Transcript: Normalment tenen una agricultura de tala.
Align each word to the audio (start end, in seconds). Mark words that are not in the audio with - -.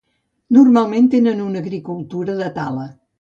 Normalment 0.55 1.09
tenen 1.15 1.43
una 1.49 1.61
agricultura 1.65 2.37
de 2.41 2.49
tala. 2.57 2.87